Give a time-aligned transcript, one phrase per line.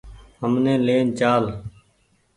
[0.39, 1.45] همني لين چآل۔